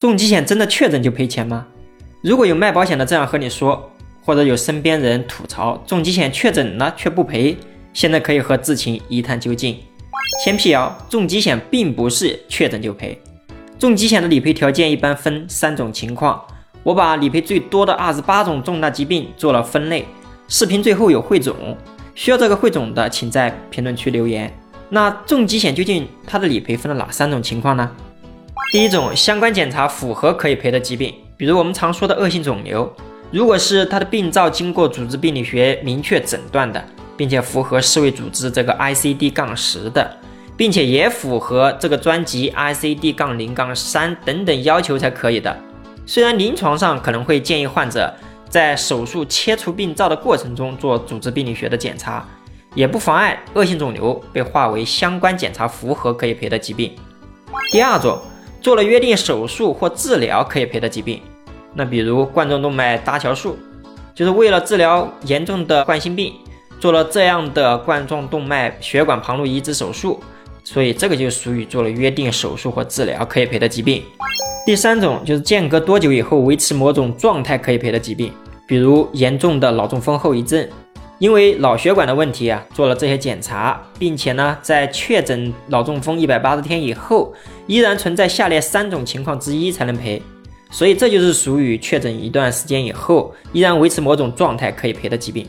[0.00, 1.66] 重疾险真的确诊就赔钱吗？
[2.22, 3.90] 如果有卖保险的这样和你说，
[4.22, 7.54] 或者有身边人吐槽重疾险确诊了却不赔，
[7.92, 9.76] 现在可以和志勤一探究竟。
[10.42, 13.20] 先辟谣，重疾险并不是确诊就赔。
[13.78, 16.42] 重疾险的理赔条件一般分三种情况，
[16.82, 20.06] 我把理赔最多的二十八种重大疾病做了分类。
[20.48, 21.76] 视频最后有汇总，
[22.14, 24.50] 需要这个汇总的，请在评论区留言。
[24.88, 27.90] 那重疾险究竟它的理赔分了哪三种情况呢？
[28.72, 32.88] 第一种，相关检查符合可以赔的疾病，比如我们常说的恶性肿瘤。
[33.32, 36.80] 如果是它的病灶经过组织病理学明确诊断的，
[37.16, 40.16] 并且符合世卫组织这个 ICD 杠十的，
[40.56, 45.56] 并且也符合这个专辑 ICD 杠零杠三等等要求才可以的。
[46.06, 48.14] 虽然临床上可能会建议患者
[48.48, 52.24] 在手术切除病灶的过程中做组织病理学的检查，
[52.76, 56.92] 也不妨碍恶性肿瘤被划为相关检查符合可以赔的疾病。
[57.72, 58.20] 第二种，
[58.60, 61.20] 做了约定手术或治疗可以赔的疾病。
[61.74, 63.56] 那比如冠状动脉搭桥术，
[64.14, 66.34] 就是为了治疗严重的冠心病，
[66.78, 70.20] 做了这样的冠状动脉血管旁路移植手术，
[70.64, 74.02] 所以这个就属于做了约定手术或治疗可以赔的疾病。
[74.66, 78.32] 第三种就是间隔多久以后维持某种状态可以赔的疾病，
[78.66, 80.68] 比如严重的脑中风后遗症，
[81.20, 87.30] 因为脑血管的问题啊，做了这些检查，并且呢，在确诊脑中风一百八十天以后，
[87.66, 90.20] 依然存在下列三种情况之一才能赔。
[90.70, 95.46] 所以这就是属于确诊一段时间以后依然维持某种状态可以赔的疾病。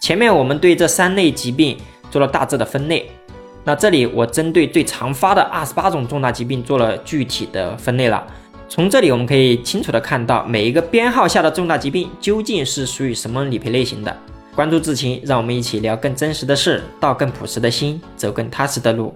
[0.00, 1.76] 前面我们对这三类疾病
[2.10, 3.10] 做了大致的分类，
[3.62, 8.26] 那这里我针对最常发的二十八种重大疾病做了具体的分类了。
[8.70, 14.16] 从这里我们可以清楚的看到每一个编号下的重大疾病究竟是属于什么理赔类型的。
[14.54, 19.14] 关注志勤，让我们一起聊更真实的事，道更朴实的心，走更踏实的路。